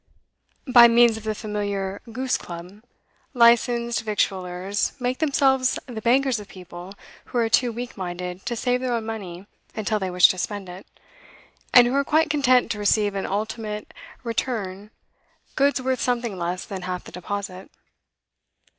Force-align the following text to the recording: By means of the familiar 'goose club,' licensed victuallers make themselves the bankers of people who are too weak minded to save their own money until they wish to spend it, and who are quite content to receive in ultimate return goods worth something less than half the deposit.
By 0.67 0.87
means 0.87 1.15
of 1.15 1.25
the 1.25 1.35
familiar 1.35 2.01
'goose 2.11 2.35
club,' 2.35 2.81
licensed 3.35 4.01
victuallers 4.01 4.93
make 4.99 5.19
themselves 5.19 5.77
the 5.85 6.01
bankers 6.01 6.39
of 6.39 6.47
people 6.47 6.95
who 7.25 7.37
are 7.37 7.49
too 7.49 7.71
weak 7.71 7.95
minded 7.95 8.43
to 8.47 8.55
save 8.55 8.81
their 8.81 8.93
own 8.93 9.05
money 9.05 9.45
until 9.75 9.99
they 9.99 10.09
wish 10.09 10.27
to 10.29 10.39
spend 10.39 10.69
it, 10.69 10.87
and 11.71 11.85
who 11.85 11.93
are 11.93 12.03
quite 12.03 12.31
content 12.31 12.71
to 12.71 12.79
receive 12.79 13.13
in 13.13 13.27
ultimate 13.27 13.93
return 14.23 14.89
goods 15.55 15.79
worth 15.79 16.01
something 16.01 16.35
less 16.35 16.65
than 16.65 16.81
half 16.81 17.03
the 17.03 17.11
deposit. 17.11 17.69